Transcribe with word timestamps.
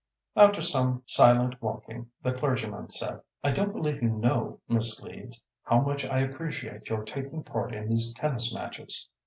After 0.35 0.63
some 0.63 1.03
silent 1.05 1.61
walking 1.61 2.09
the 2.23 2.33
clergyman 2.33 2.89
said: 2.89 3.21
"I 3.43 3.51
don't 3.51 3.71
believe 3.71 4.01
you 4.01 4.09
know, 4.09 4.59
Miss 4.67 4.99
Leeds, 5.03 5.43
how 5.61 5.79
much 5.81 6.03
I 6.05 6.21
appreciate 6.21 6.89
your 6.89 7.03
taking 7.03 7.43
part 7.43 7.71
in 7.75 7.87
these 7.87 8.11
tennis 8.15 8.51
matches. 8.51 9.07